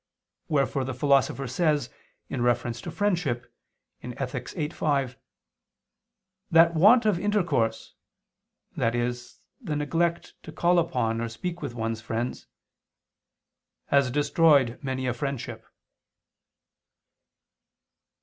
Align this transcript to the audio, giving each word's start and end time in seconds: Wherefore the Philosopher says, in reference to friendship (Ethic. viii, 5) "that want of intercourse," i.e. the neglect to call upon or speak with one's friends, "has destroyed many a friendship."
Wherefore 0.47 0.83
the 0.83 0.95
Philosopher 0.95 1.45
says, 1.47 1.91
in 2.27 2.41
reference 2.41 2.81
to 2.81 2.89
friendship 2.89 3.53
(Ethic. 4.01 4.49
viii, 4.49 4.69
5) 4.69 5.15
"that 6.49 6.73
want 6.73 7.05
of 7.05 7.19
intercourse," 7.19 7.93
i.e. 8.77 9.13
the 9.61 9.75
neglect 9.75 10.33
to 10.41 10.51
call 10.51 10.79
upon 10.79 11.21
or 11.21 11.29
speak 11.29 11.61
with 11.61 11.75
one's 11.75 12.01
friends, 12.01 12.47
"has 13.89 14.09
destroyed 14.09 14.79
many 14.81 15.05
a 15.05 15.13
friendship." 15.13 15.67